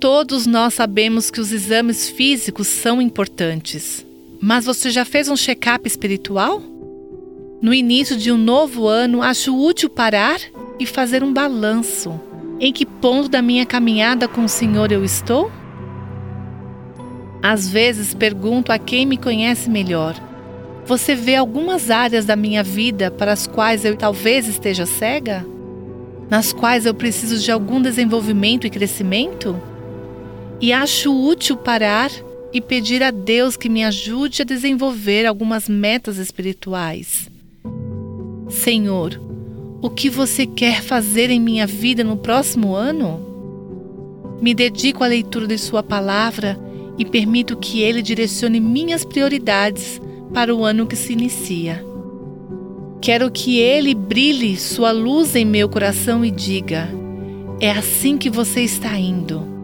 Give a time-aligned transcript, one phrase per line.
[0.00, 4.06] Todos nós sabemos que os exames físicos são importantes,
[4.40, 6.62] mas você já fez um check-up espiritual?
[7.60, 10.40] No início de um novo ano, acho útil parar
[10.78, 12.18] e fazer um balanço.
[12.58, 15.52] Em que ponto da minha caminhada com o Senhor eu estou?
[17.42, 20.14] Às vezes pergunto a quem me conhece melhor:
[20.86, 25.44] Você vê algumas áreas da minha vida para as quais eu talvez esteja cega?
[26.30, 29.60] Nas quais eu preciso de algum desenvolvimento e crescimento?
[30.60, 32.10] E acho útil parar
[32.52, 37.30] e pedir a Deus que me ajude a desenvolver algumas metas espirituais.
[38.48, 39.18] Senhor,
[39.80, 44.38] o que você quer fazer em minha vida no próximo ano?
[44.42, 46.58] Me dedico à leitura de Sua palavra
[46.98, 50.00] e permito que Ele direcione minhas prioridades
[50.34, 51.82] para o ano que se inicia.
[53.00, 56.88] Quero que Ele brilhe Sua luz em meu coração e diga:
[57.60, 59.59] é assim que você está indo.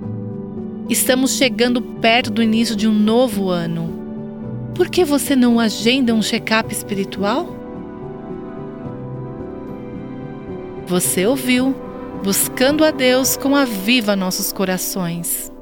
[0.88, 4.70] Estamos chegando perto do início de um novo ano.
[4.74, 7.48] Por que você não agenda um check-up espiritual?
[10.86, 11.74] Você ouviu
[12.22, 15.52] Buscando a Deus com a Viva Nossos Corações.